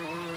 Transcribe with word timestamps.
Mm-hmm. 0.00 0.29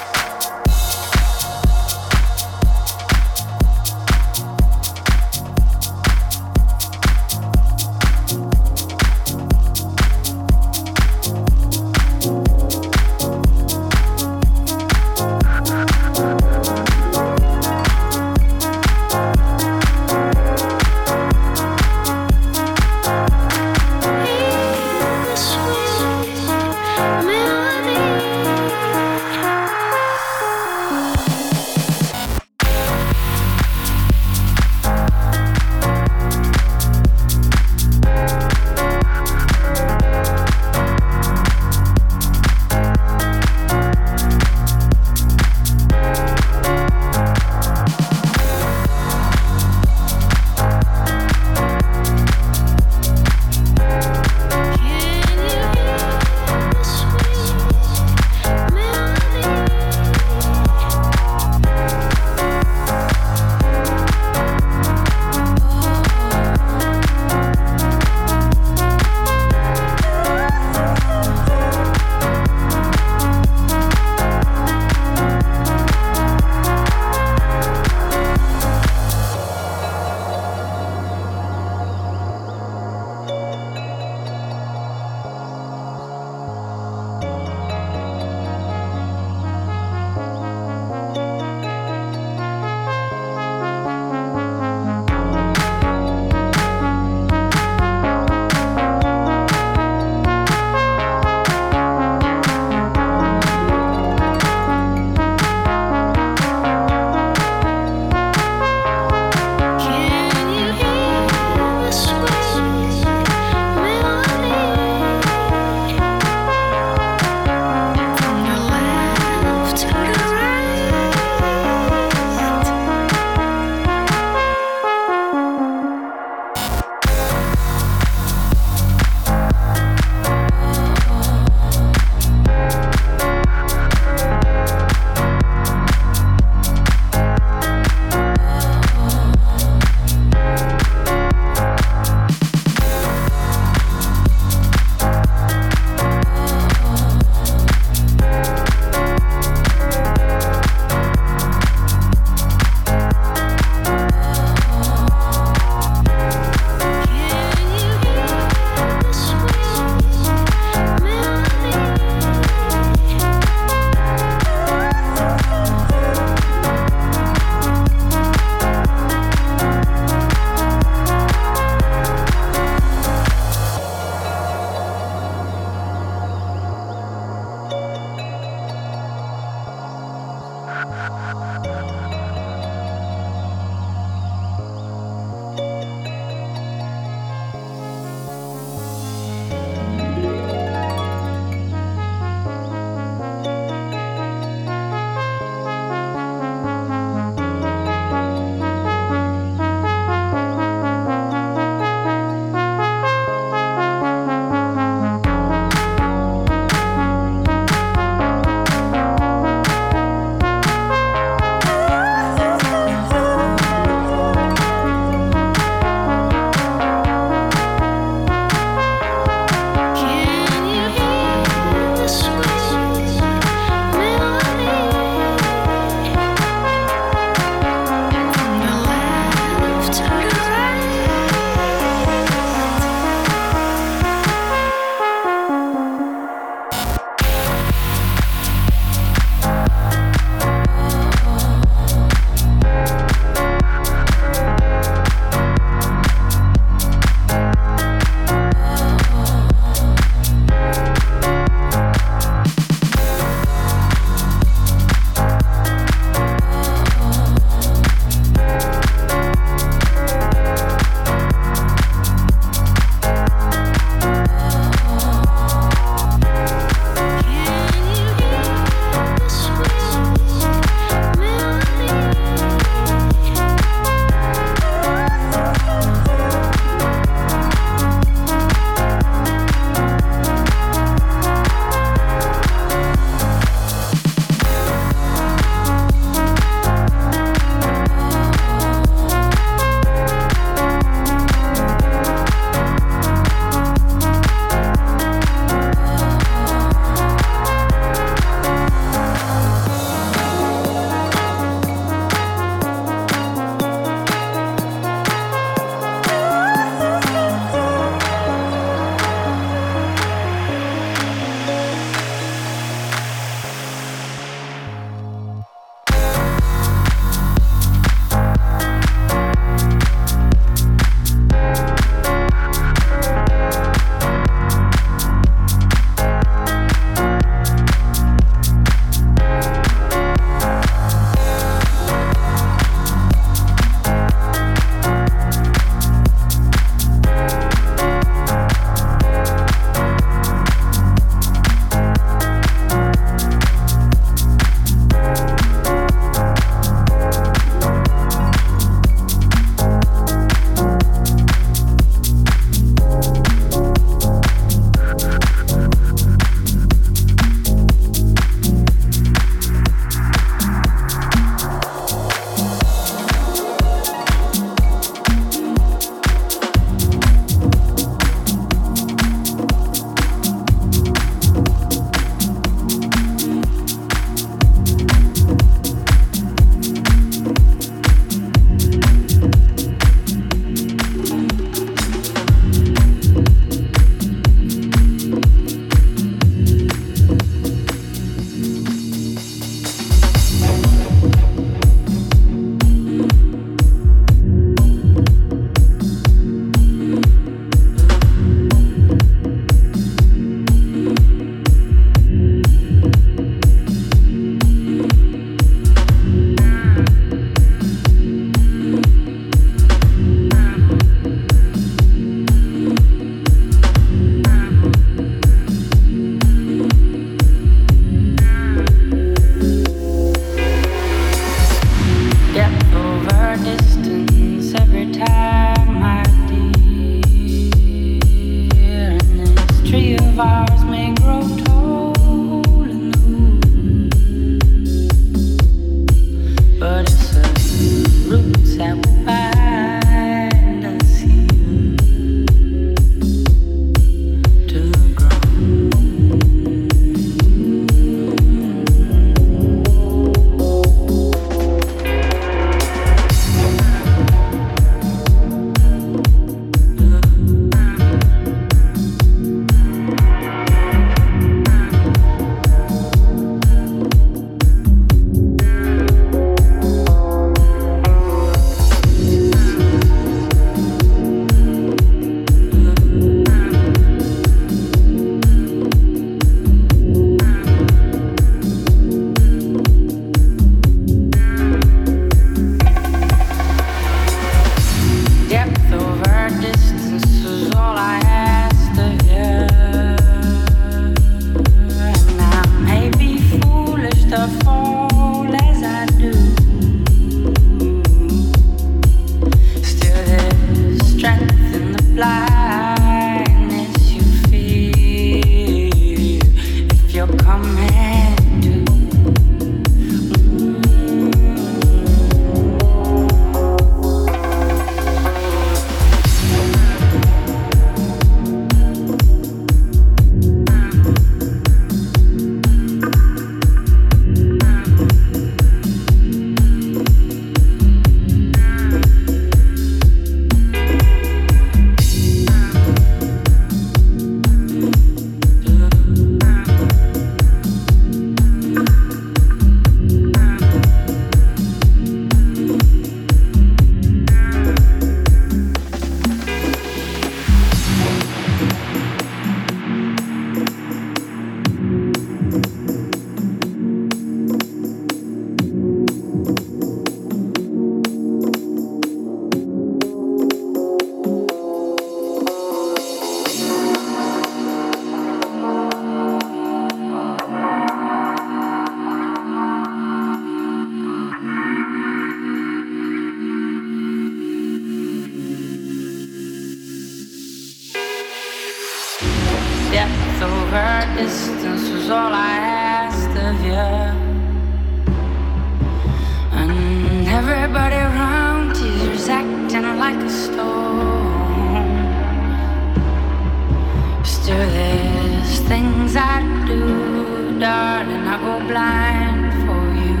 do, 596.48 597.38
darling, 597.38 598.06
I 598.08 598.16
go 598.24 598.34
blind 598.46 599.24
for 599.44 599.64
you. 599.82 600.00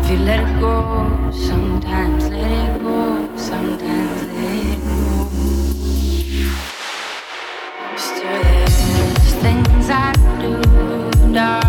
If 0.00 0.10
you 0.10 0.18
let 0.28 0.40
it 0.40 0.60
go, 0.60 0.74
sometimes 1.32 2.28
let 2.28 2.50
it 2.50 2.82
go, 2.82 3.28
sometimes 3.36 4.22
let 4.36 4.66
it 4.72 4.80
go. 4.88 5.00
Still, 7.96 8.42
there's 8.42 9.34
things 9.44 9.86
I 9.90 10.12
do, 10.42 10.52
darling. 11.32 11.67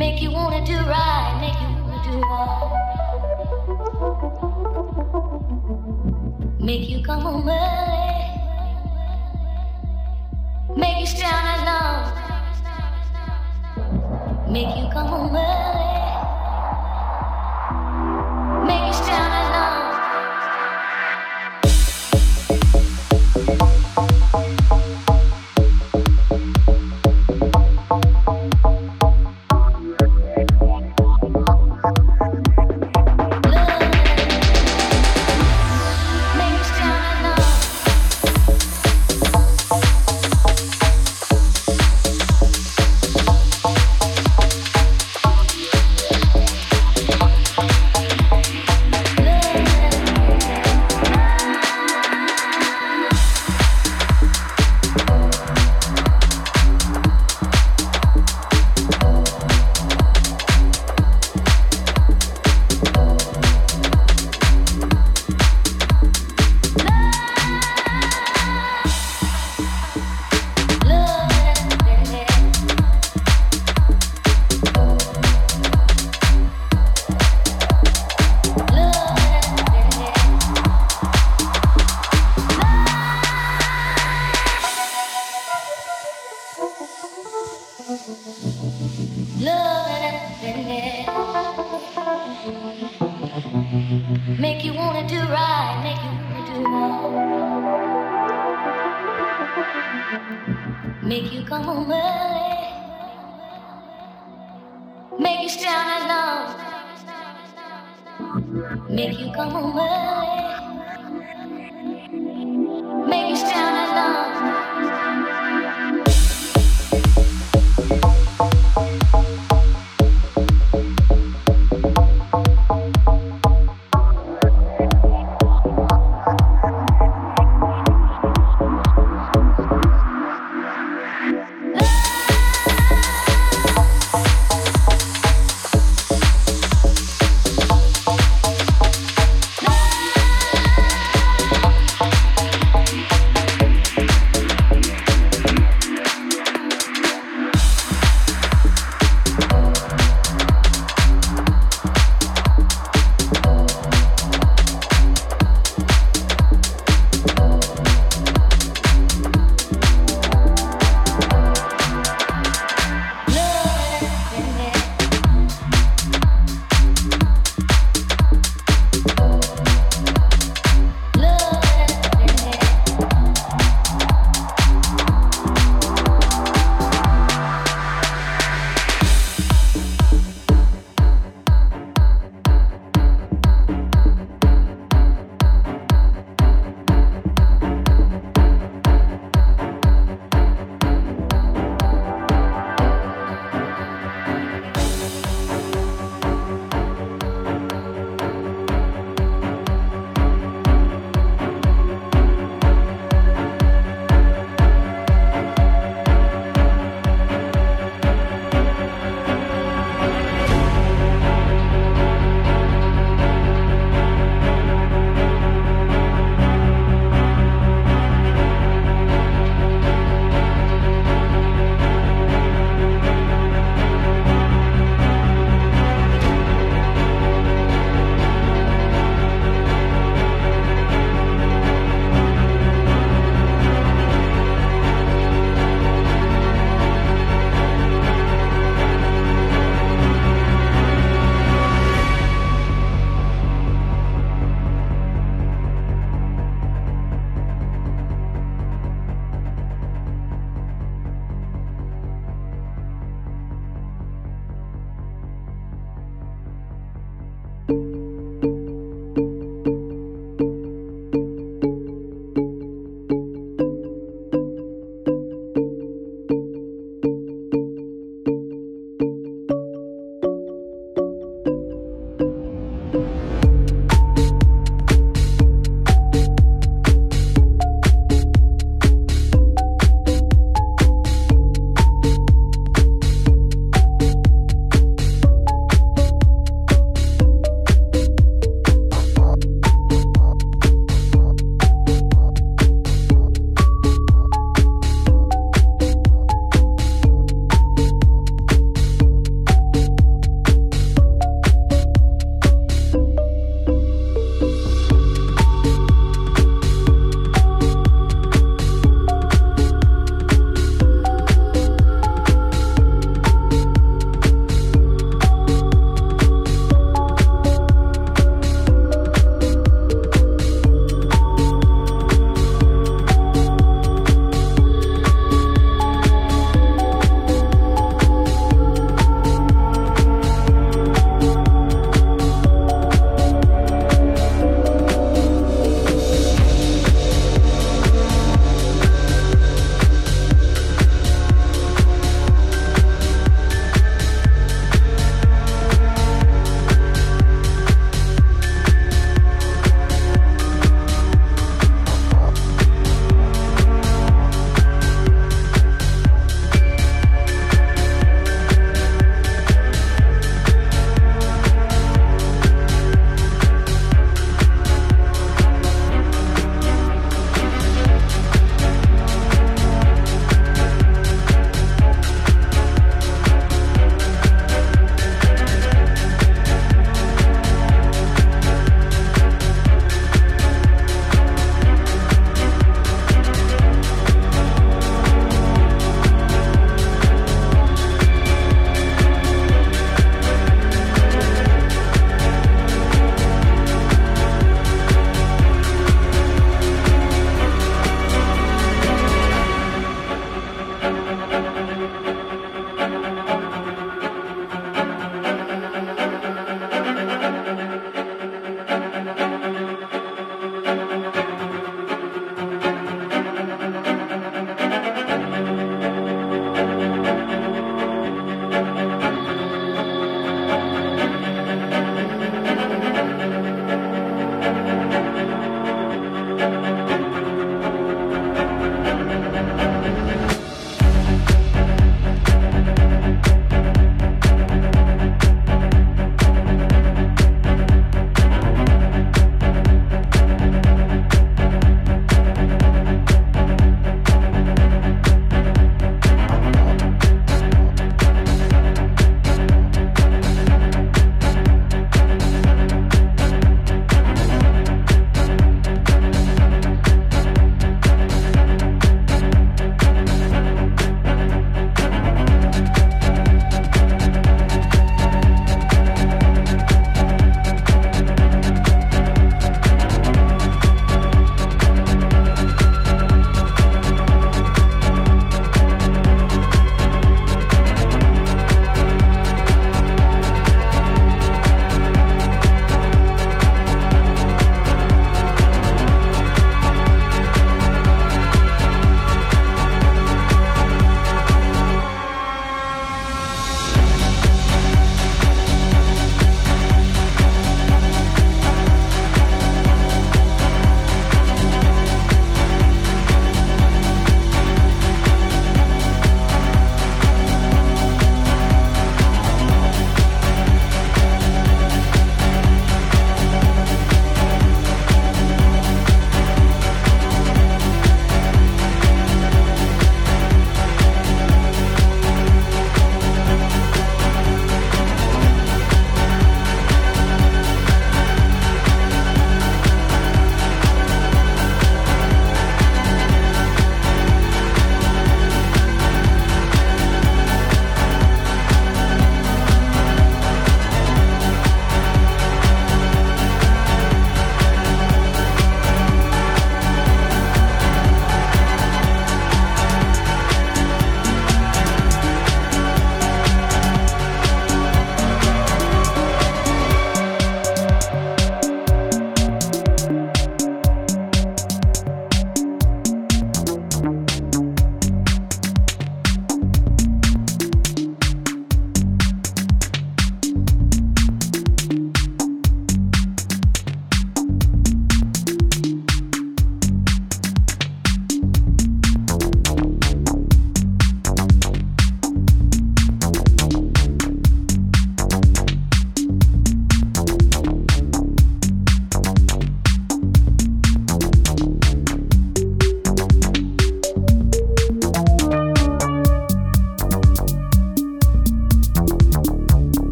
Make 0.00 0.22
you 0.22 0.30
wanna 0.30 0.64
do 0.64 0.76
right, 0.76 1.38
make 1.42 1.60
you 1.60 1.68
wanna 1.84 2.02
do 2.10 2.12
right. 2.24 2.70
Make 6.58 6.88
you 6.88 7.02
come 7.02 7.20
home 7.20 7.46
early. 7.46 8.40
Make 10.74 11.00
you 11.00 11.06
stand 11.06 11.46
alone. 11.60 12.12
Make 14.50 14.74
you 14.78 14.88
come 14.90 15.08
home 15.08 15.36
early. 15.36 15.89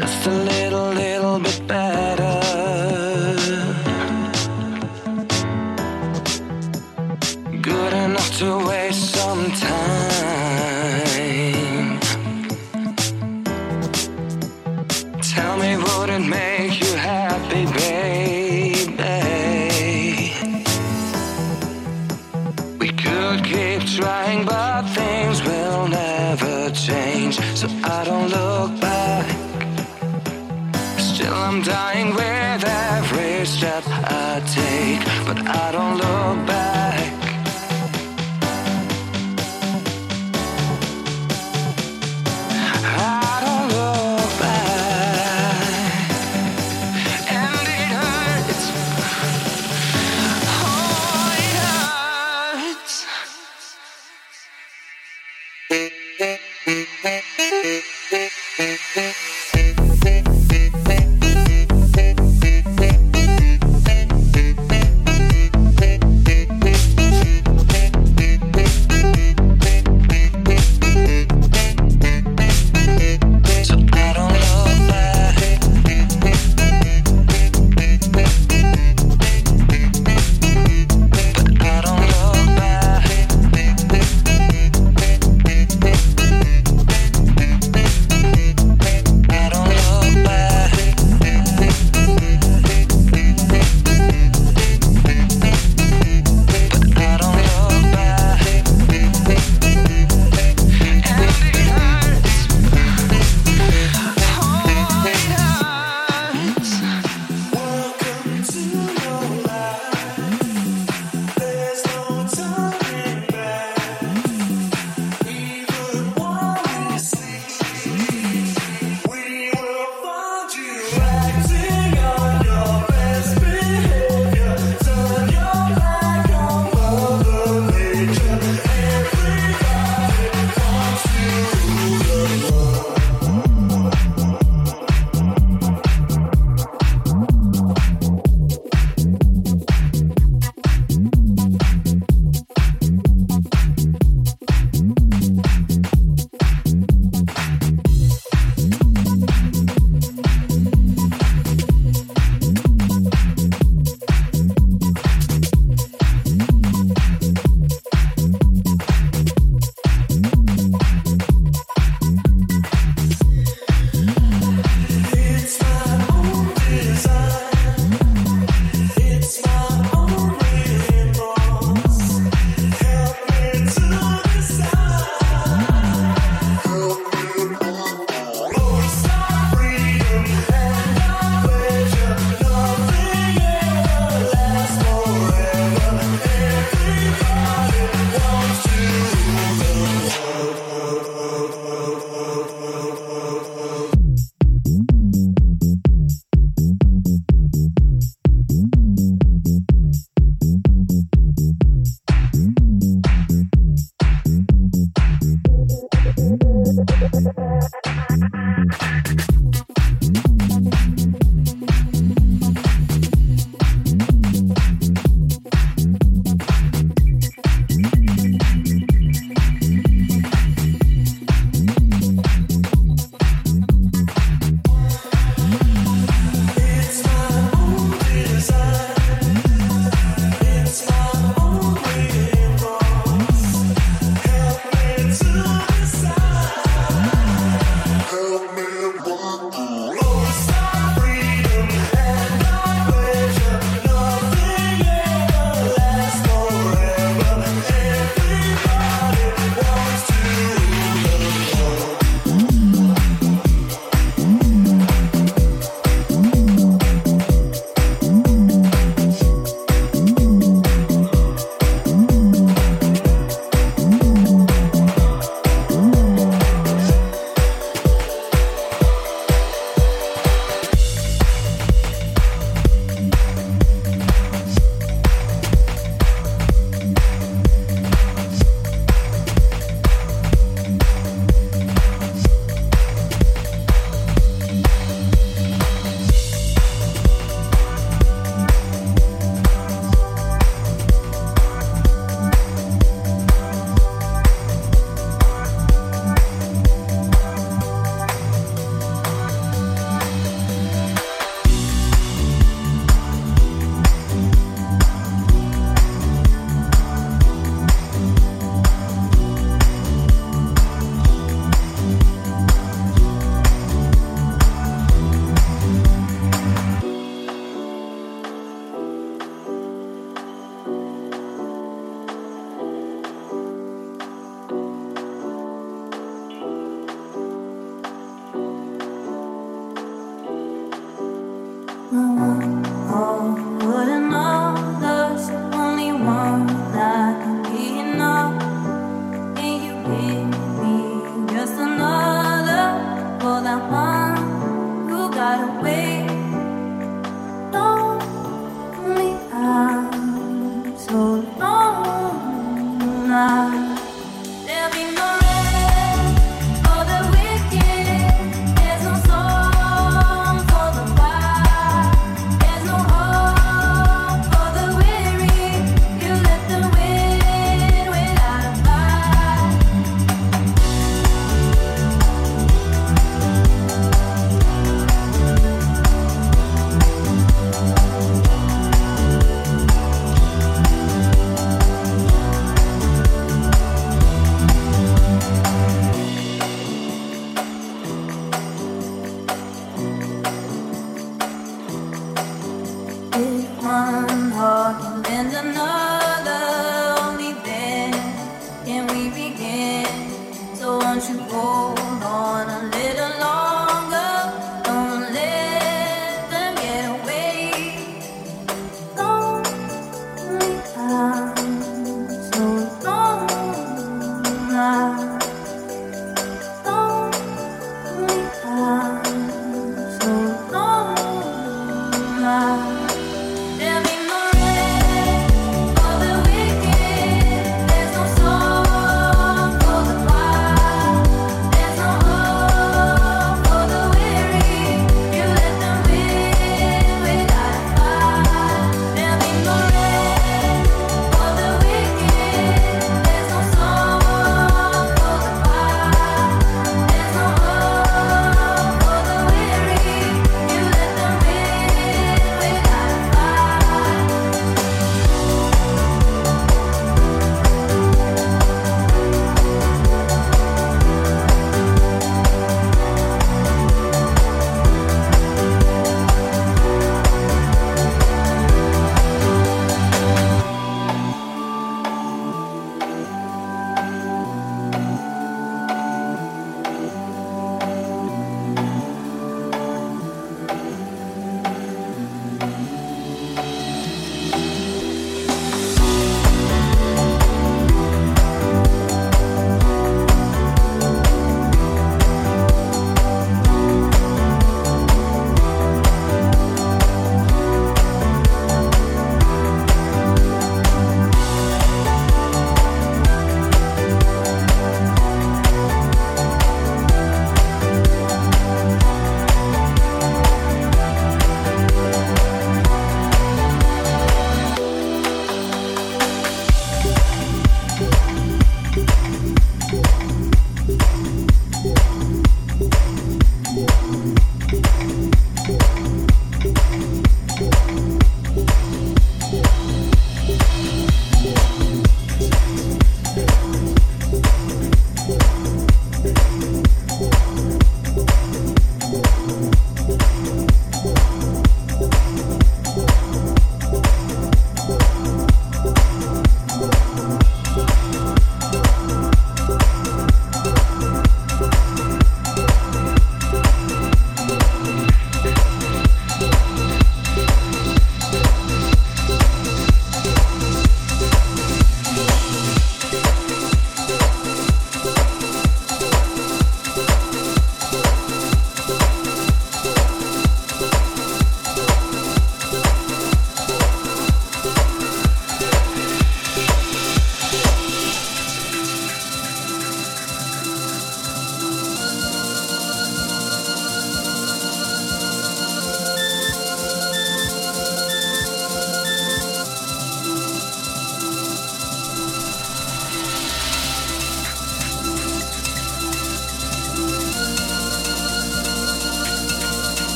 Just 0.00 0.26
a 0.26 0.30
little, 0.30 0.92
little 0.94 1.38
bit 1.40 1.62
better. 1.68 2.09